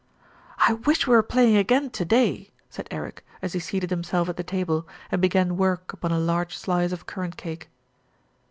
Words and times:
"I 0.57 0.73
wish 0.73 1.05
we 1.05 1.13
were 1.13 1.21
playing 1.21 1.57
again 1.57 1.91
to 1.91 2.03
day," 2.03 2.49
said 2.71 2.87
Eric, 2.89 3.23
as 3.43 3.53
he 3.53 3.59
seated 3.59 3.91
himself 3.91 4.29
at 4.29 4.35
the 4.35 4.43
table, 4.43 4.87
and 5.11 5.21
began 5.21 5.57
work 5.57 5.93
upon 5.93 6.11
a 6.11 6.17
large 6.17 6.57
slice 6.57 6.91
of 6.91 7.05
currant 7.05 7.37
cake. 7.37 7.69